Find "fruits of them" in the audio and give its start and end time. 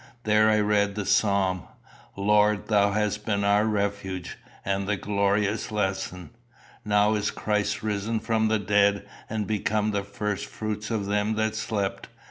10.47-11.35